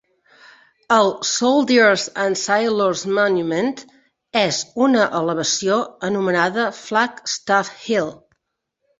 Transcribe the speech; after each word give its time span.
El 0.93 1.09
"Soldiers 1.31 2.05
and 2.21 2.37
Sailors 2.43 3.03
Monument" 3.17 3.69
és 4.41 4.61
en 4.69 4.81
una 4.85 5.03
elevació 5.19 5.77
anomenada 6.07 6.65
Flag 6.79 7.21
Staff 7.35 7.71
Hill. 7.85 8.11